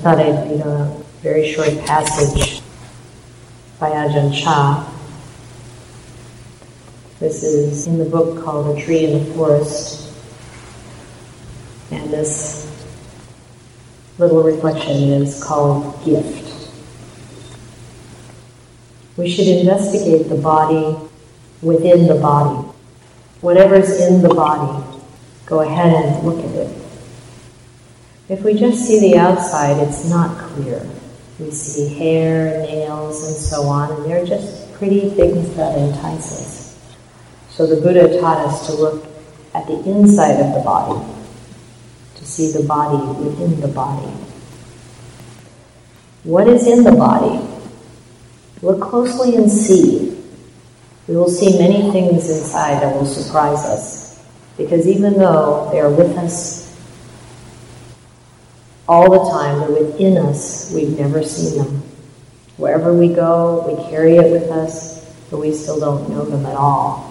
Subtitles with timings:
[0.00, 2.62] thought I'd read a very short passage
[3.78, 4.90] by Ajahn Chah.
[7.18, 10.10] This is in the book called A Tree in the Forest.
[11.90, 12.66] And this
[14.16, 16.70] little reflection is called Gift.
[19.18, 20.96] We should investigate the body
[21.60, 22.66] within the body.
[23.42, 24.82] Whatever's in the body,
[25.44, 26.79] go ahead and look at it.
[28.30, 30.88] If we just see the outside, it's not clear.
[31.40, 36.78] We see hair, nails, and so on, and they're just pretty things that entice us.
[37.48, 39.04] So the Buddha taught us to look
[39.52, 41.04] at the inside of the body,
[42.14, 44.06] to see the body within the body.
[46.22, 47.44] What is in the body?
[48.62, 50.22] Look closely and see.
[51.08, 54.24] We will see many things inside that will surprise us,
[54.56, 56.69] because even though they are with us
[58.90, 59.60] all the time.
[59.60, 60.72] They're within us.
[60.74, 61.82] We've never seen them.
[62.56, 66.56] Wherever we go, we carry it with us, but we still don't know them at
[66.56, 67.06] all.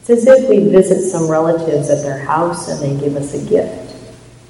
[0.00, 3.48] It's as if we visit some relatives at their house and they give us a
[3.48, 3.94] gift.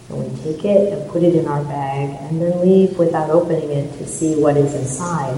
[0.08, 3.70] And we take it and put it in our bag and then leave without opening
[3.70, 5.36] it to see what is inside.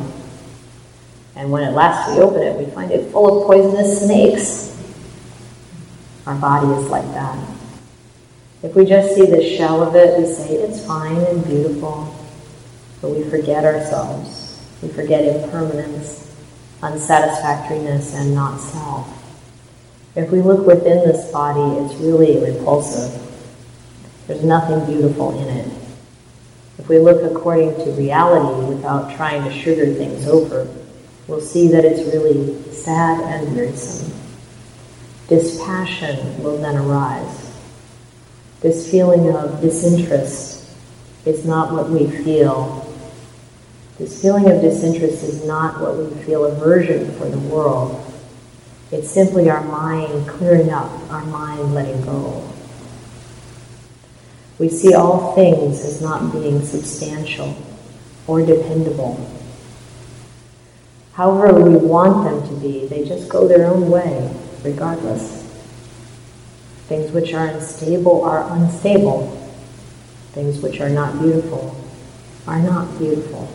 [1.35, 4.77] And when at last we open it, we find it full of poisonous snakes.
[6.25, 7.60] Our body is like that.
[8.63, 12.15] If we just see the shell of it, we say it's fine and beautiful,
[13.01, 14.61] but we forget ourselves.
[14.83, 16.31] We forget impermanence,
[16.83, 19.09] unsatisfactoriness, and not self.
[20.15, 23.19] If we look within this body, it's really repulsive.
[24.27, 25.73] There's nothing beautiful in it.
[26.79, 30.69] If we look according to reality without trying to sugar things over,
[31.29, 34.13] we'll see that it's really sad and wearisome.
[35.29, 37.40] Dispassion will then arise.
[38.61, 40.71] This feeling of disinterest
[41.25, 42.87] is not what we feel.
[43.99, 48.07] This feeling of disinterest is not what we feel aversion for the world.
[48.93, 52.47] It's simply our mind clearing up, our mind letting go.
[54.59, 57.57] We see all things as not being substantial
[58.27, 59.27] or dependable.
[61.15, 65.40] However, we want them to be, they just go their own way, regardless.
[66.91, 69.29] Things which are unstable are unstable.
[70.33, 71.77] Things which are not beautiful
[72.49, 73.49] are not beautiful.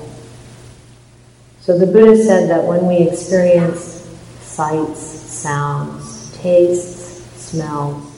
[1.60, 4.08] So the Buddha said that when we experience
[4.40, 8.10] sights, sounds, tastes, smells,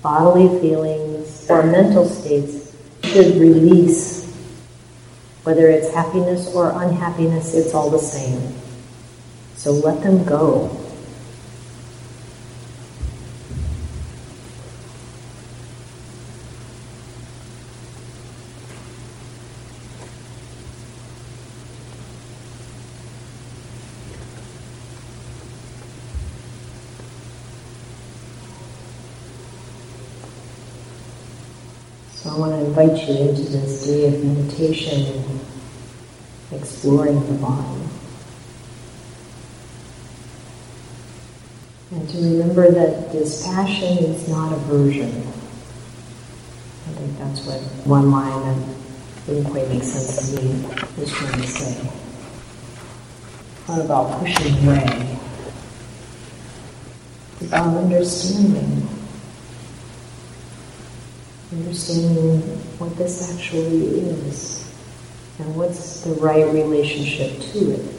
[0.00, 4.32] bodily feelings, or mental states, should release.
[5.42, 8.54] Whether it's happiness or unhappiness, it's all the same.
[9.56, 10.81] So let them go.
[32.22, 35.40] So I want to invite you into this day of meditation and
[36.52, 37.82] exploring the body.
[41.90, 45.08] And to remember that dispassion is not aversion.
[46.86, 48.76] I think that's what one line that
[49.26, 50.64] didn't quite make sense to me
[50.96, 51.90] was trying to say.
[53.66, 55.18] Not about pushing away.
[57.40, 58.91] It's about understanding
[61.52, 62.40] understanding
[62.78, 64.72] what this actually is
[65.38, 67.94] and what's the right relationship to it.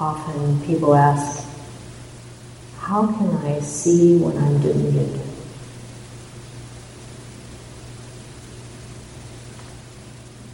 [0.00, 1.46] Often people ask,
[2.78, 5.20] how can I see when I'm deluded?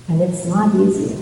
[0.08, 1.16] And it's not easy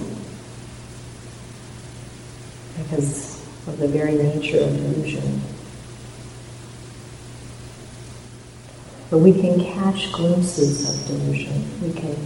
[2.78, 5.40] because of the very nature of delusion.
[9.12, 11.68] But we can catch glimpses of delusion.
[11.82, 12.16] We can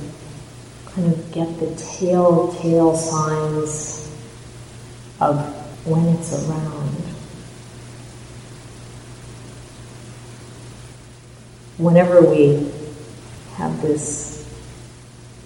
[0.85, 4.09] kind of get the telltale signs
[5.21, 5.37] of
[5.85, 6.95] when it's around.
[11.79, 12.71] Whenever we
[13.55, 14.49] have this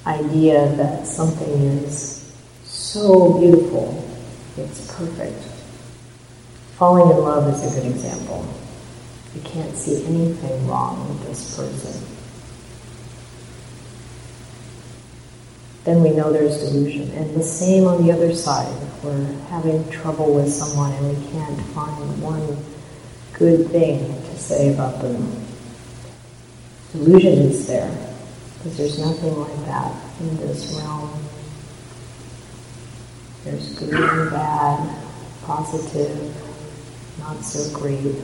[0.06, 4.06] idea that something is so beautiful,
[4.58, 5.42] it's perfect.
[6.76, 8.59] Falling in love is a good example.
[9.34, 12.06] You can't see anything wrong with this person.
[15.84, 17.10] Then we know there's delusion.
[17.12, 18.70] And the same on the other side.
[18.82, 22.58] If we're having trouble with someone and we can't find one
[23.32, 25.46] good thing to say about them,
[26.92, 27.90] delusion is there,
[28.58, 31.10] because there's nothing like that in this realm.
[33.44, 35.02] There's good and bad,
[35.44, 36.36] positive,
[37.20, 38.14] not so great,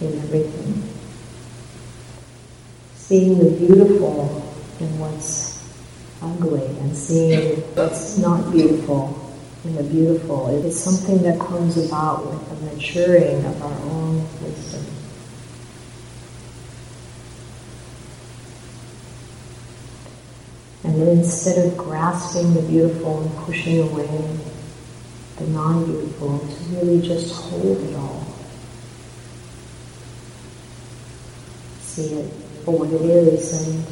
[0.00, 0.82] in everything.
[2.94, 5.60] Seeing the beautiful in what's
[6.22, 10.48] ugly and seeing what's not beautiful in the beautiful.
[10.48, 14.86] It is something that comes about with the maturing of our own wisdom.
[20.82, 24.38] And then instead of grasping the beautiful and pushing away
[25.36, 28.29] the non-beautiful, to really just hold it all.
[31.90, 32.32] See it
[32.64, 33.84] for what it is and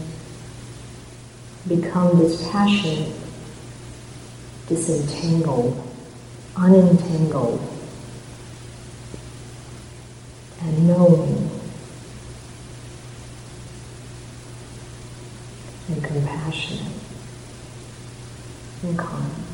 [1.66, 3.12] become dispassionate,
[4.68, 5.82] disentangled,
[6.54, 7.60] unentangled,
[10.60, 11.50] and knowing
[15.88, 16.92] and compassionate
[18.84, 19.47] and kind.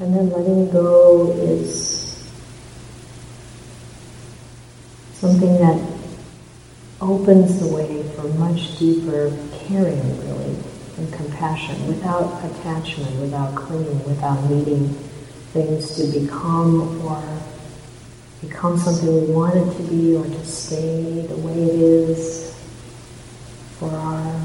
[0.00, 2.26] And then letting go is
[5.12, 5.78] something that
[7.02, 10.56] opens the way for much deeper caring, really,
[10.96, 14.88] and compassion, without attachment, without clinging, without needing
[15.52, 17.22] things to become or
[18.40, 22.58] become something we want it to be or to stay the way it is
[23.78, 24.40] for our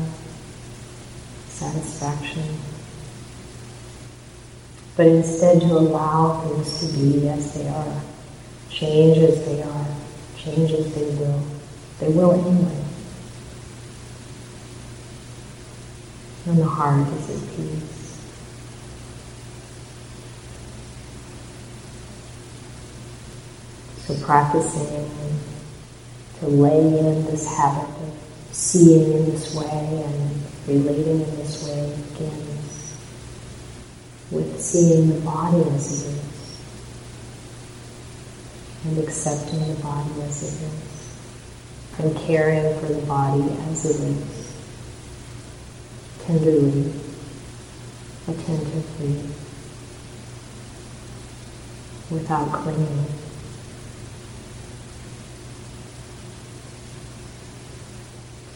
[1.48, 2.44] satisfaction
[4.96, 8.02] but instead to allow things to be as they are,
[8.70, 9.88] change as they are,
[10.38, 11.42] change as they will.
[12.00, 12.84] They will anyway.
[16.46, 18.06] And the heart is at peace.
[24.06, 25.10] So practicing
[26.40, 28.14] to lay in this habit of
[28.52, 32.55] seeing in this way and relating in this way again
[34.36, 36.26] with seeing the body as it is
[38.84, 40.96] and accepting the body as it is
[41.98, 44.46] and caring for the body as it is
[46.26, 46.92] tenderly,
[48.28, 49.30] attentively,
[52.10, 53.06] without clinging.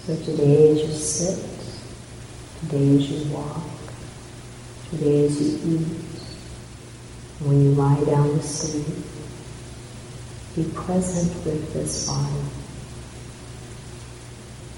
[0.05, 1.45] So today as you sit,
[2.61, 3.78] today as you walk,
[4.89, 5.87] Today as you eat,
[7.41, 8.87] when you lie down to sleep,
[10.55, 12.41] be present with this body.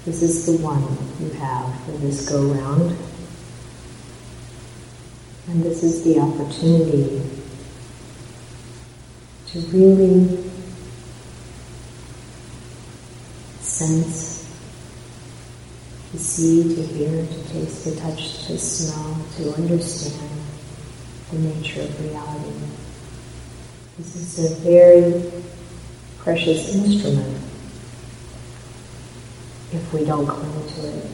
[0.04, 0.82] This is the one
[1.18, 2.94] you have for this go round.
[5.48, 7.22] And this is the opportunity
[9.46, 10.44] to really
[13.60, 14.31] sense
[16.12, 20.30] to see, to hear, to taste, to touch, to smell, to understand
[21.30, 22.52] the nature of reality.
[23.96, 25.42] This is a very
[26.18, 27.38] precious instrument
[29.72, 31.06] if we don't cling to it.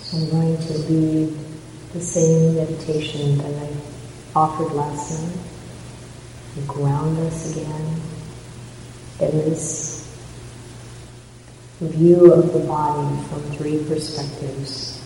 [0.00, 1.35] So I'm going to leave
[1.92, 3.76] the same meditation that I
[4.34, 5.38] offered last night
[6.54, 8.00] to ground us again
[9.20, 10.06] in this
[11.80, 15.02] view of the body from three perspectives.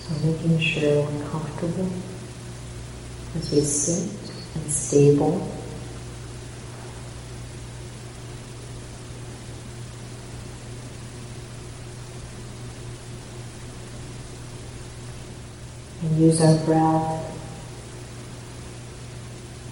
[0.00, 1.90] So making sure we're comfortable
[3.36, 4.10] as we sit
[4.54, 5.59] and stable.
[16.20, 17.26] Use our breath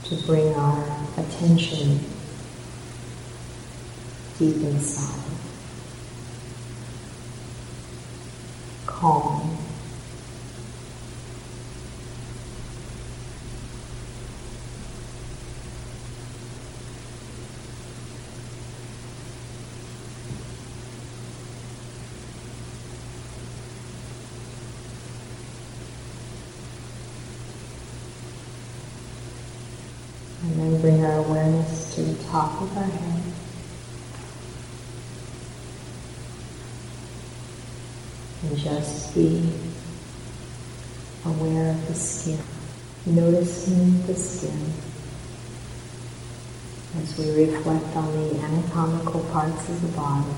[0.05, 0.83] to bring our
[1.19, 2.01] attention
[4.39, 5.25] deep inside.
[8.87, 9.59] Calm.
[30.77, 33.23] Bring our awareness to the top of our head.
[38.43, 39.53] And just be
[41.25, 42.39] aware of the skin,
[43.07, 44.73] noticing the skin
[46.97, 50.35] as we reflect on the anatomical parts of the body,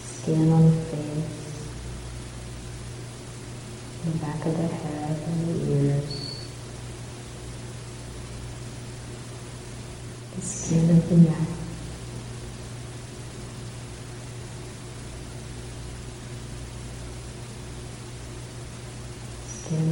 [0.00, 1.38] skin on the face,
[4.04, 6.28] the back of the head and the ears,
[10.36, 10.40] the
[11.08, 11.26] skin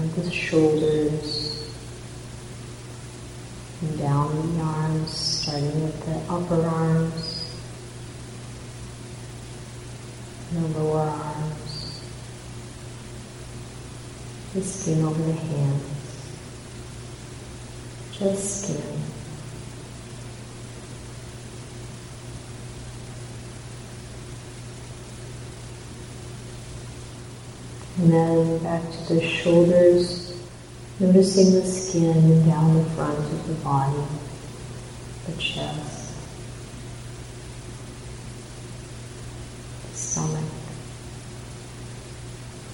[0.02, 0.30] of the.
[0.30, 1.72] Shoulders,
[3.80, 7.58] and down the arms, starting with the upper arms,
[10.52, 12.00] the lower arms,
[14.54, 16.30] the skin over the hands,
[18.12, 18.95] just skin.
[27.98, 30.38] And then back to the shoulders,
[31.00, 34.02] noticing the skin down the front of the body,
[35.24, 36.12] the chest,
[39.90, 40.44] the stomach,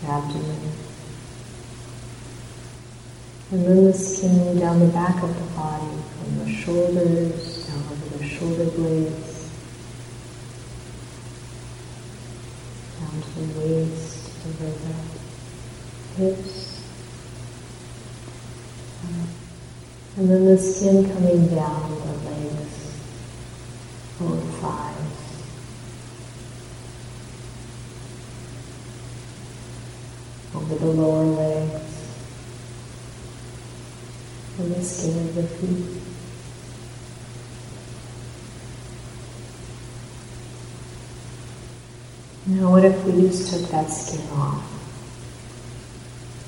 [0.00, 0.73] the abdomen.
[3.52, 8.19] And then the skin down the back of the body, from the shoulders down over
[8.19, 9.50] the shoulder blades,
[12.99, 14.12] down to the waist
[14.43, 14.73] the
[16.17, 16.83] hips.
[20.17, 23.03] And then the skin coming down the legs,
[24.21, 24.99] lower thighs.
[30.55, 32.19] Over the lower legs.
[34.59, 36.02] And the skin of the feet.
[42.45, 44.65] Now what if we just took that skin off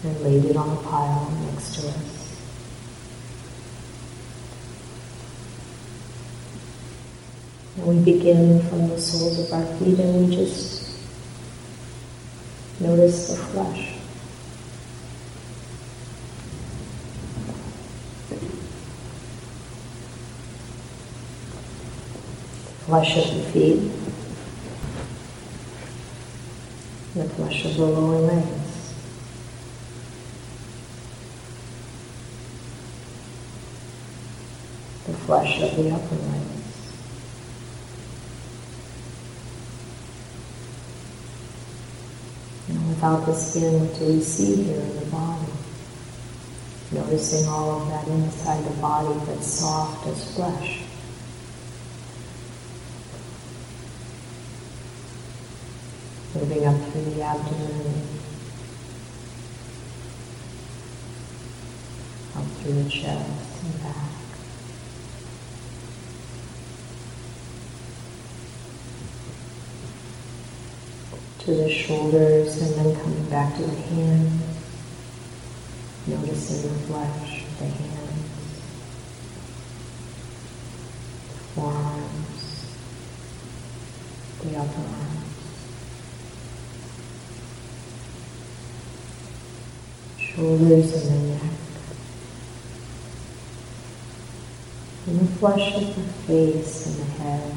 [0.03, 2.37] and laid it on a pile next to us?
[7.77, 10.99] And we begin from the soles of our feet and we just
[12.81, 13.93] notice the flesh.
[22.87, 24.04] Flesh of the feet.
[27.14, 28.92] The flesh of the lower legs.
[35.06, 36.54] The flesh of the upper legs.
[42.68, 45.52] And without the skin, we see here in the body?
[46.90, 50.84] Noticing all of that inside the body that's soft as flesh.
[56.35, 58.03] Moving up through the abdomen,
[62.35, 63.95] up through the chest and back.
[71.41, 74.43] To the shoulders and then coming back to the hands,
[76.09, 78.61] noticing the flesh of the hands,
[81.29, 82.76] the forearms,
[84.43, 85.13] the upper arms.
[90.35, 91.43] Shoulders and the neck.
[95.07, 97.57] And the flesh of the face and the head.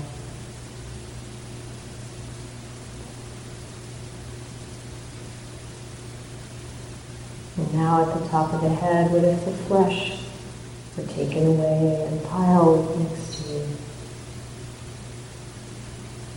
[7.58, 10.22] And now at the top of the head, what if the flesh
[10.96, 13.68] were taken away and piled next to you?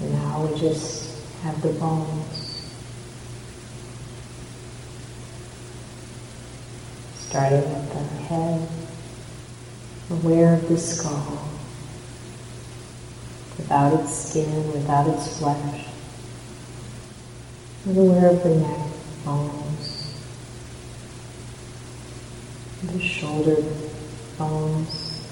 [0.00, 2.39] And now we just have the bones.
[7.30, 8.68] Starting at the head,
[10.10, 11.49] aware of the skull,
[13.56, 15.87] without its skin, without its flesh,
[17.87, 18.80] and aware of the neck,
[19.25, 20.12] bones,
[22.82, 23.62] the shoulder
[24.37, 25.25] bones,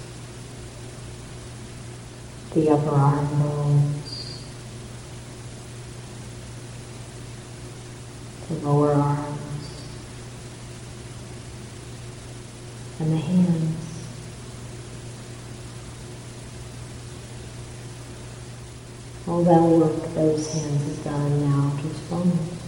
[2.54, 4.44] the upper arm bones,
[8.48, 9.34] the lower arm,
[13.00, 13.84] and the hands.
[19.38, 22.60] All that work those hands have done now just bones.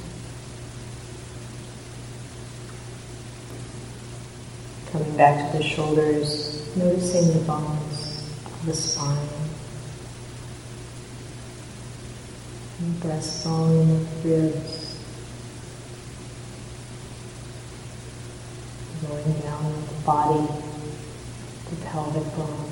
[4.92, 8.30] Coming back to the shoulders, noticing the bones
[8.66, 9.18] the spine.
[12.78, 14.96] The breastbone, the ribs,
[19.08, 20.46] going down the body,
[21.68, 22.69] the pelvic bone.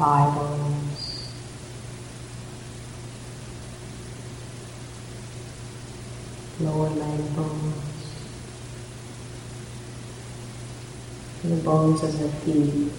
[0.00, 1.28] Bones.
[6.60, 7.74] Lower leg bones.
[11.42, 12.92] The bones of the feet.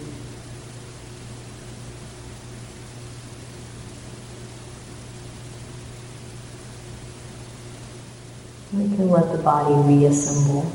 [8.74, 10.72] We can let the body reassemble.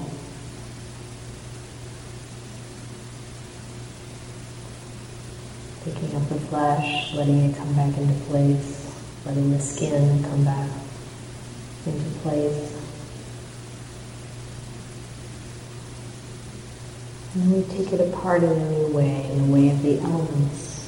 [5.82, 10.70] Picking up the flesh, letting it come back into place, letting the skin come back
[11.86, 12.72] into place.
[17.34, 20.85] And we take it apart in a new way, in the way of the elements.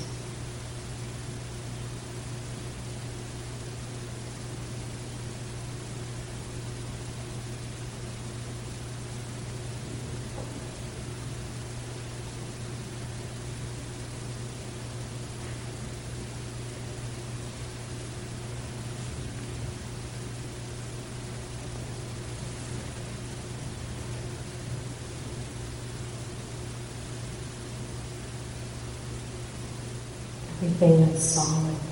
[31.19, 31.89] Everything that's.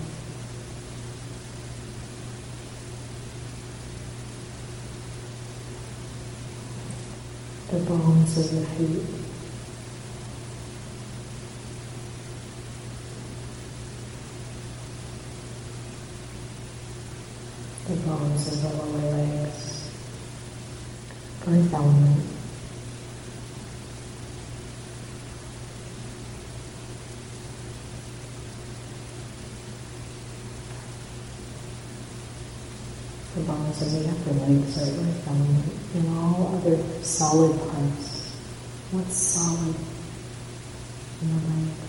[7.69, 9.03] The bones of the feet.
[17.89, 19.91] The bones of the lower legs.
[21.49, 22.37] Earth element.
[33.79, 38.35] Bones of the upper legs are earth element, and all other solid parts.
[38.93, 39.75] What's solid
[41.23, 41.83] in the legs?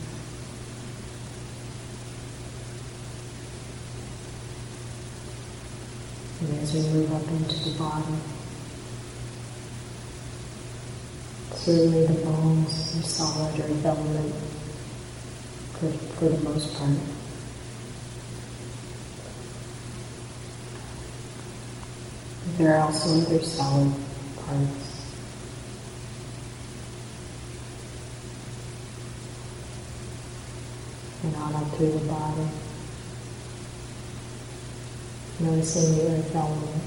[6.40, 8.16] And as we move up into the body,
[11.52, 14.36] certainly the bones are solid earth element
[15.74, 17.17] for, for the most part.
[22.56, 23.94] There are also other solid
[24.38, 24.84] parts.
[31.24, 32.48] And on up through the body.
[35.40, 36.84] Noticing the earth element.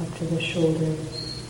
[0.00, 1.44] Up to the shoulders.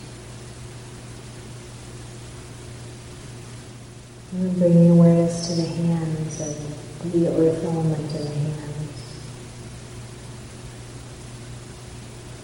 [4.31, 6.55] And bringing awareness to the hands and
[7.11, 8.65] the earth element in the hands.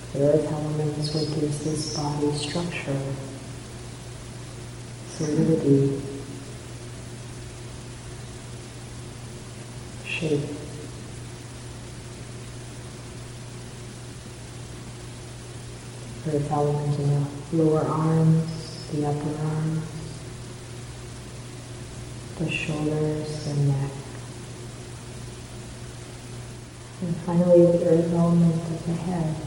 [0.02, 3.02] The earth element is what gives this body structure,
[5.10, 6.02] solidity,
[10.06, 10.42] shape.
[16.28, 19.84] Earth element in the lower arms, the upper arms,
[22.40, 23.92] the shoulders, the neck.
[27.02, 29.45] And finally the earth element of the head.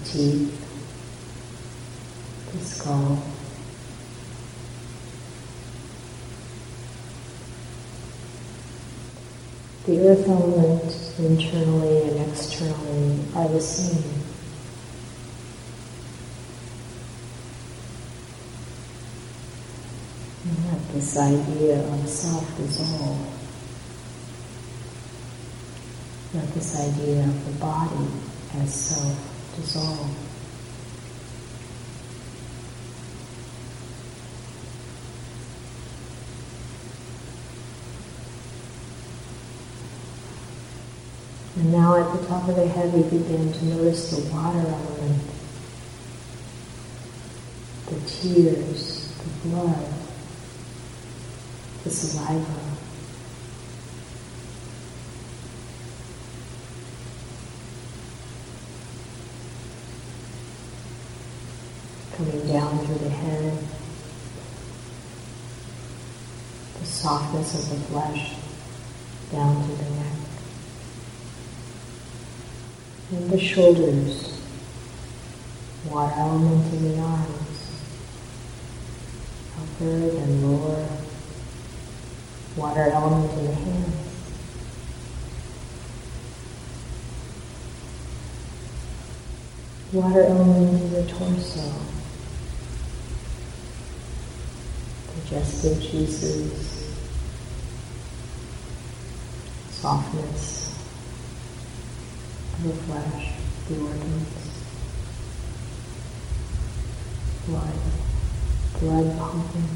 [0.00, 0.66] The teeth,
[2.52, 3.22] the skull.
[9.86, 14.04] The earth element internally and externally are the same.
[20.66, 23.36] Let this idea of self dissolve.
[26.34, 28.06] Let this idea of the body
[28.54, 30.16] as self dissolve.
[41.56, 45.22] And now at the top of the head we begin to notice the water element,
[47.86, 49.92] the tears, the blood,
[51.84, 52.70] the saliva.
[62.24, 63.58] coming down through the head,
[66.78, 68.34] the softness of the flesh
[69.30, 70.16] down to the neck,
[73.12, 74.40] and the shoulders,
[75.90, 77.82] water element in the arms,
[79.60, 80.88] upper and lower,
[82.56, 83.96] water element in the hands.
[89.92, 91.89] Water element in the torso.
[95.30, 96.92] Digestive juices.
[99.70, 100.76] Softness
[102.54, 103.32] of the flesh,
[103.68, 104.28] the organs.
[107.46, 107.78] Blood.
[108.80, 109.68] Blood pumping.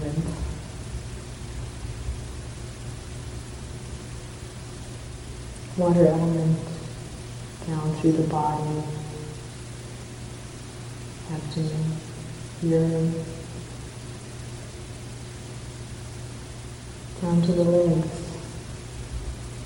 [0.00, 0.48] Lymph.
[5.78, 6.58] water element
[7.68, 8.82] down through the body,
[11.32, 11.96] abdomen,
[12.62, 13.14] urine,
[17.20, 18.06] down to the legs,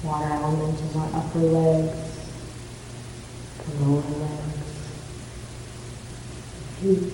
[0.03, 2.27] water element in our upper legs,
[3.79, 4.62] lower legs,
[6.81, 7.12] feet,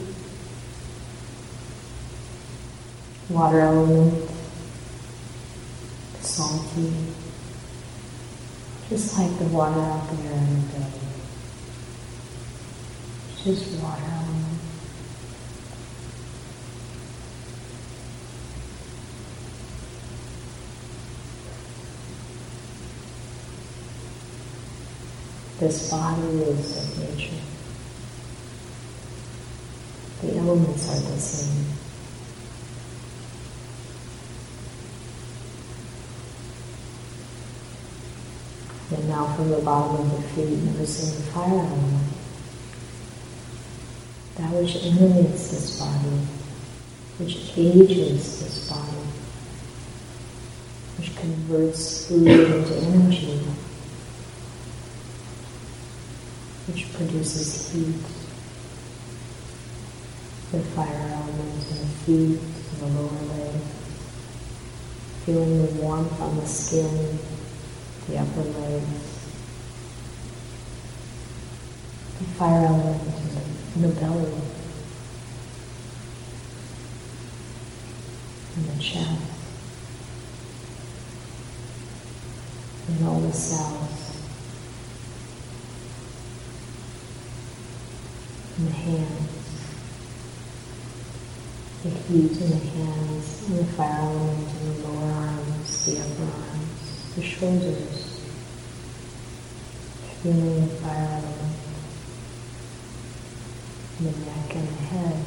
[3.31, 4.31] water element,
[6.21, 6.93] salty,
[8.89, 10.87] just like the water out there in the bay.
[13.43, 14.03] Just water
[25.59, 27.35] This body is of nature.
[30.23, 31.67] The elements are the same.
[38.91, 42.13] And now from the bottom of the feet, noticing the fire element.
[44.37, 46.27] That which animates this body,
[47.19, 49.03] which ages this body,
[50.97, 53.41] which converts food into energy,
[56.69, 57.95] which produces heat.
[60.51, 63.61] The fire element in the feet, in the lower leg,
[65.25, 67.19] feeling the warmth on the skin,
[68.09, 69.29] the upper legs,
[72.19, 73.03] the fire element
[73.77, 74.33] in the belly,
[78.57, 79.23] in the chest,
[82.89, 84.08] in all the cells,
[88.59, 89.29] in the hands,
[91.85, 96.25] the heat in the hands, and the fire element in the lower arms, the upper
[96.25, 98.21] arms, the shoulders,
[100.23, 101.55] feeling the fire element
[104.01, 105.25] in the neck and the head.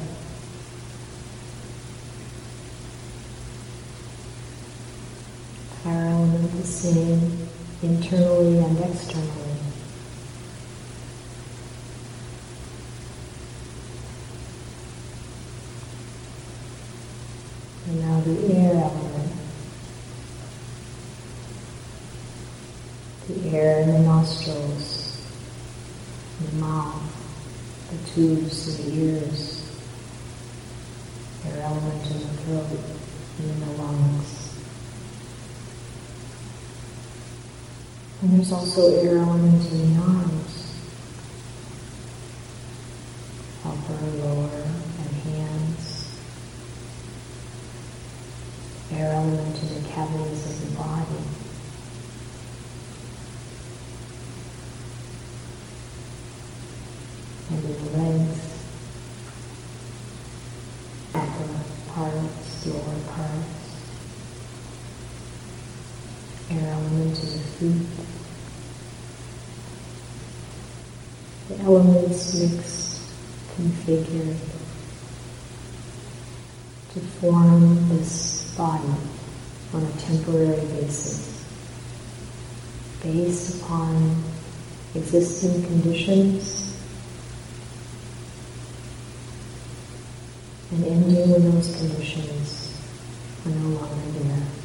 [5.82, 7.48] Fire element the same
[7.82, 9.52] internally and externally.
[17.86, 19.32] And now the air element.
[23.28, 25.20] The air in the nostrils,
[26.40, 27.02] in the mouth,
[27.90, 29.78] the tubes in the ears,
[31.46, 32.66] air element in the throat
[33.38, 34.56] and in the lungs.
[38.22, 40.76] And there's also air element in the arms,
[43.64, 44.62] upper, lower,
[44.98, 46.20] and hands.
[48.92, 51.22] Air element in the cavities of the body.
[57.50, 58.40] And in the legs,
[61.14, 61.48] upper
[61.92, 63.62] parts, lower parts.
[66.50, 67.86] Air element in the feet.
[71.48, 73.00] The elements mixed,
[73.56, 74.36] configured
[76.92, 78.94] to form this body
[79.74, 81.44] on a temporary basis,
[83.02, 84.22] based upon
[84.94, 86.76] existing conditions
[90.70, 92.78] and ending when those conditions
[93.44, 94.61] are no longer there.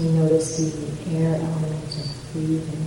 [0.00, 2.86] So notice the air element of breathing.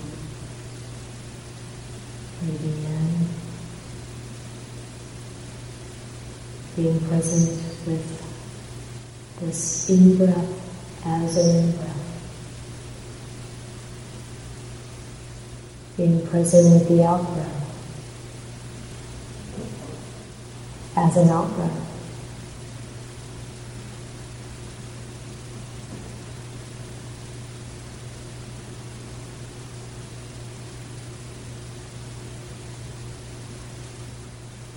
[2.39, 3.27] Breathing in.
[6.75, 7.51] Being present
[7.85, 8.05] with
[9.41, 12.03] this in-breath as an in-breath.
[15.97, 17.59] Being present with the out-breath
[20.97, 21.83] as an out-breath.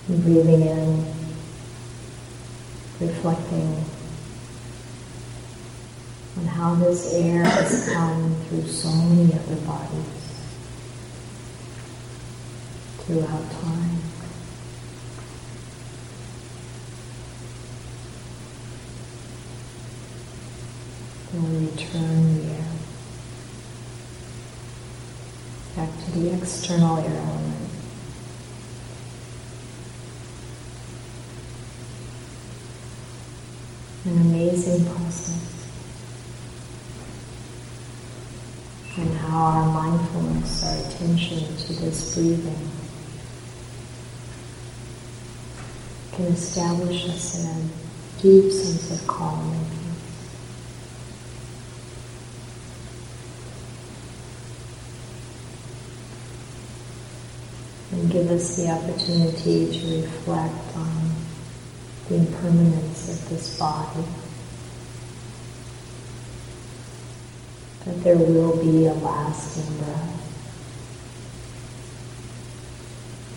[0.09, 1.05] And breathing in,
[2.99, 3.85] reflecting
[6.37, 10.03] on how this air has come through so many other bodies
[13.05, 14.01] throughout time.
[21.31, 22.65] Then return the air
[25.77, 27.67] back to the external air element.
[34.07, 35.67] An amazing process.
[38.95, 42.71] And how our mindfulness, our attention to this breathing
[46.13, 50.31] can establish us in a deep sense of calm and peace.
[57.91, 61.06] And give us the opportunity to reflect on
[62.09, 64.03] the impermanence of this body.
[67.85, 70.13] That there will be a lasting breath.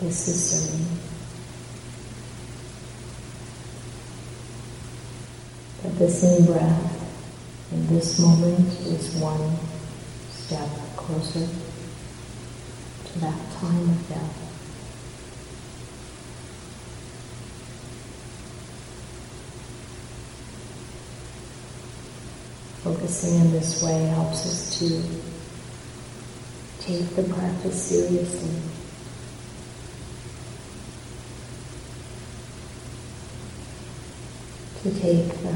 [0.01, 0.87] This is certain.
[5.83, 7.01] That this in breath
[7.73, 9.57] in this moment is one
[10.31, 11.47] step closer
[13.05, 14.50] to that time of death.
[22.83, 25.03] Focusing in this way helps us to
[26.81, 28.57] take the practice seriously.
[34.83, 35.55] To take the,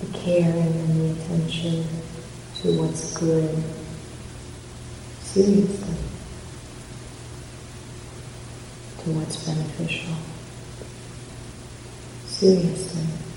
[0.00, 1.84] the care and the attention
[2.62, 3.60] to what's good
[5.22, 5.94] seriously,
[9.02, 10.14] to what's beneficial
[12.26, 13.27] seriously.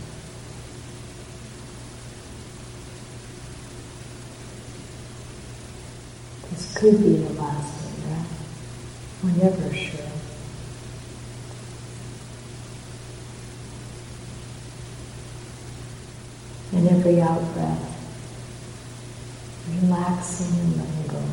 [6.76, 9.22] Could be the last lasting breath.
[9.24, 10.00] We're never sure.
[16.74, 17.88] And every out breath,
[19.82, 21.24] relaxing and letting go.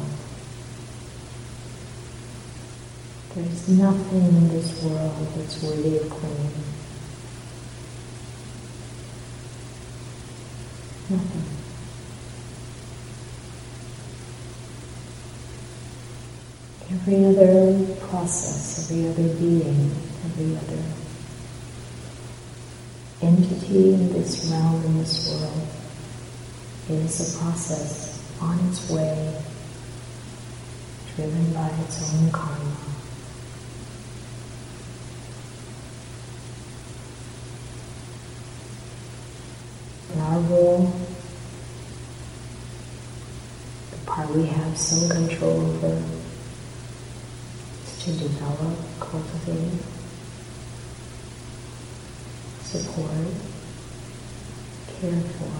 [3.35, 6.64] There's nothing in this world that's worthy of clinging.
[11.11, 11.68] Nothing.
[17.11, 19.90] Every other process, every other being,
[20.27, 20.83] every other
[23.23, 25.66] entity in this realm, in this world,
[26.90, 29.42] is a process on its way,
[31.16, 32.77] driven by its own karma.
[40.18, 40.92] Our role,
[43.92, 46.03] the part we have some control over,
[48.09, 48.79] to develop,
[52.63, 53.11] support,
[55.01, 55.53] care for.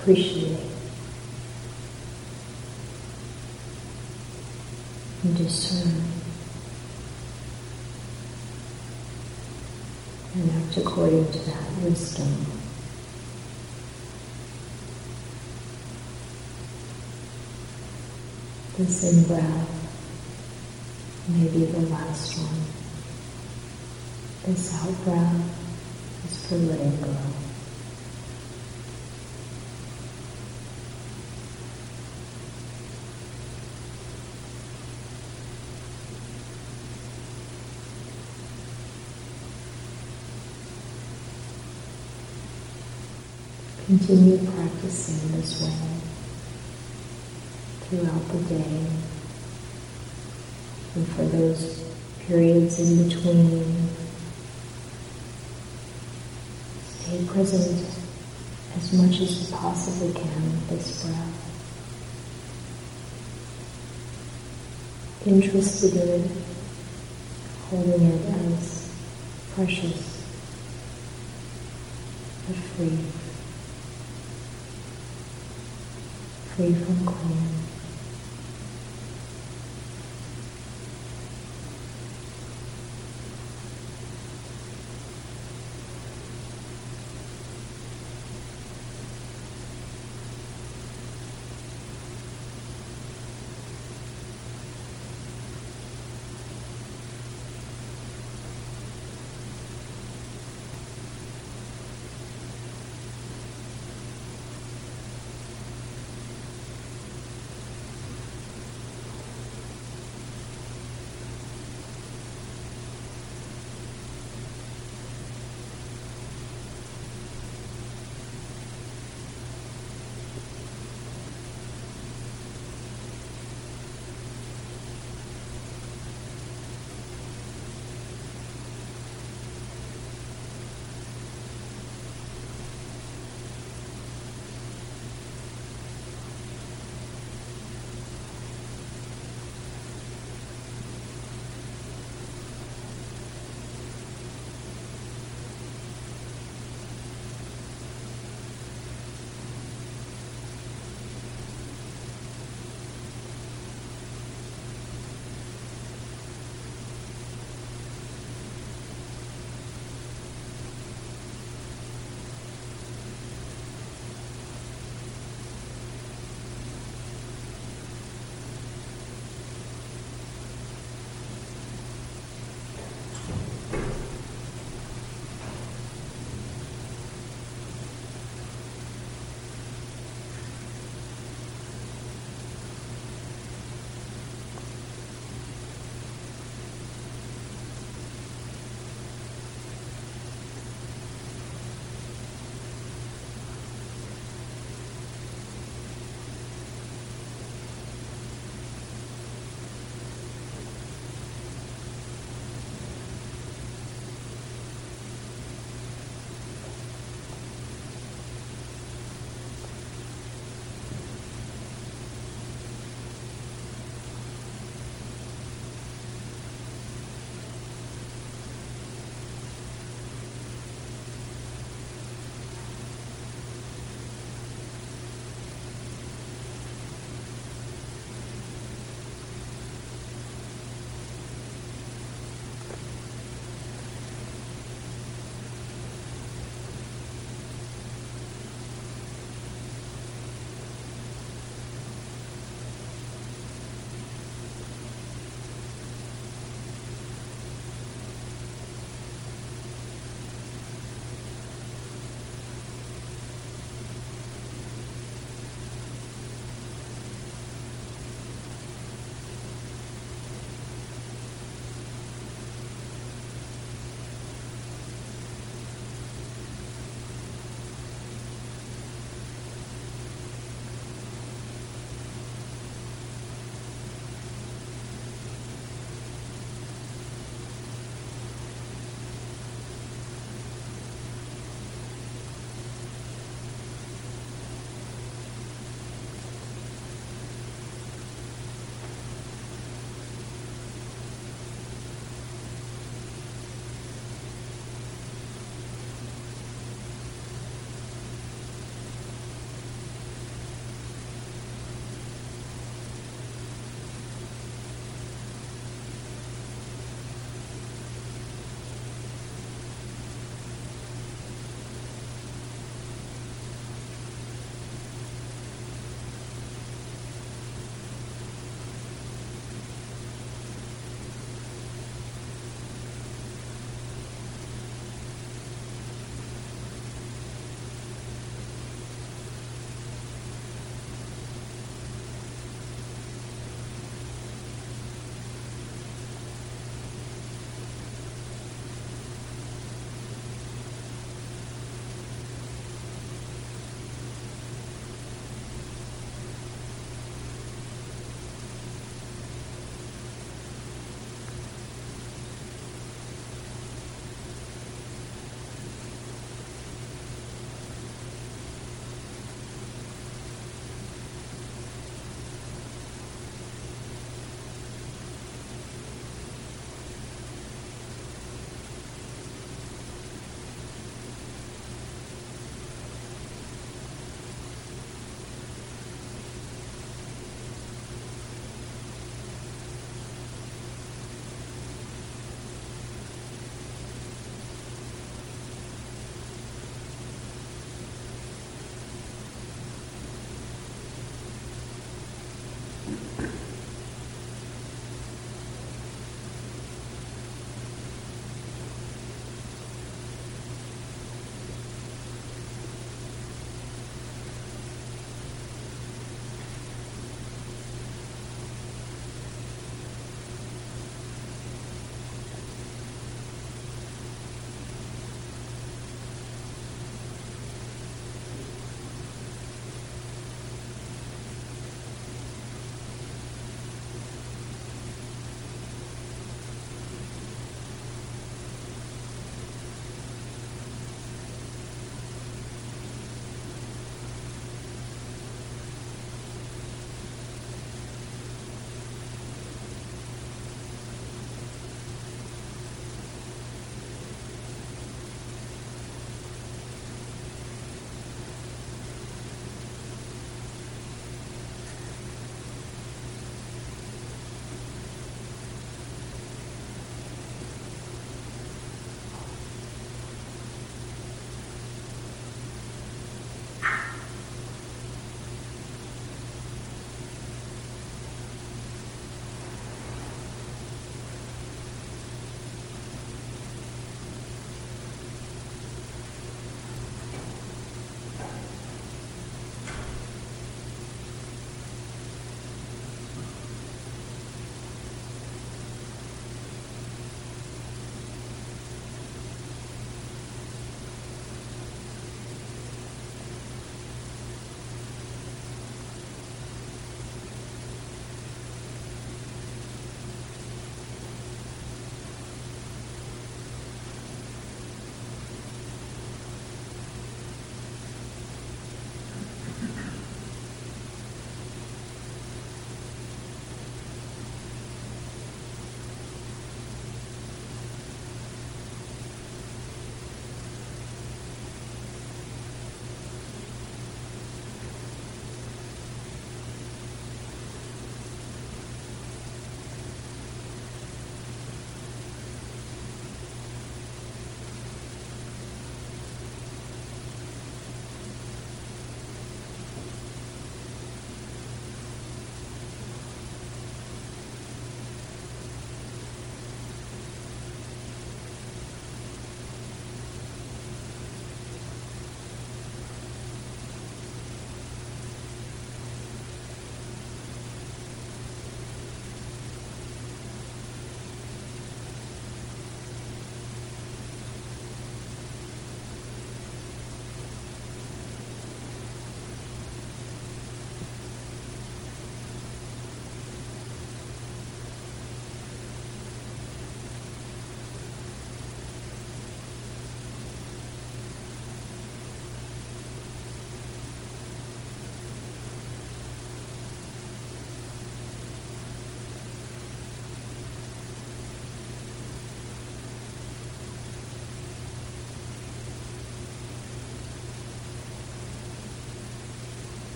[0.00, 0.60] Appreciate
[5.24, 6.04] and discern
[10.34, 12.46] and act according to that wisdom.
[18.78, 19.68] This in breath
[21.28, 22.60] may be the last one.
[24.44, 27.16] This out breath is for letting go.
[43.86, 46.15] Continue practicing this way
[47.88, 48.86] throughout the day.
[50.96, 51.84] And for those
[52.26, 53.88] periods in between,
[56.88, 57.86] stay present
[58.76, 61.42] as much as you possibly can with this breath.
[65.26, 66.30] Interested in it,
[67.68, 68.92] holding it as
[69.54, 70.24] precious,
[72.46, 72.98] but free,
[76.54, 77.65] free from clinging.